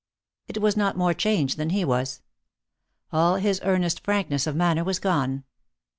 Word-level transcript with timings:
It 0.47 0.57
was 0.59 0.75
not 0.75 0.97
more 0.97 1.13
changed 1.13 1.57
than 1.57 1.69
he 1.69 1.85
was. 1.85 2.23
All 3.13 3.35
his 3.35 3.61
earnest 3.63 3.99
frankness 4.03 4.47
of 4.47 4.55
manner 4.55 4.83
was 4.83 4.97
gone. 4.97 5.43